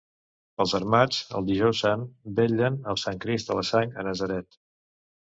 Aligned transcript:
Els 0.63 0.71
armats, 0.77 1.19
el 1.39 1.43
Dijous 1.49 1.81
Sant, 1.85 2.05
vetllen 2.39 2.79
el 2.95 2.99
Sant 3.03 3.21
Crist 3.27 3.53
de 3.53 3.59
la 3.59 3.65
Sang 3.71 3.95
a 3.97 4.07
Natzaret. 4.09 4.59